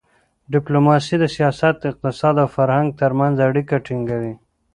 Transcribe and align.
ډیپلوماسي 0.53 1.15
د 1.19 1.25
سیاست، 1.35 1.77
اقتصاد 1.91 2.35
او 2.43 2.47
فرهنګ 2.57 2.87
ترمنځ 3.01 3.35
اړیکه 3.47 3.75
ټینګوي. 3.85 4.33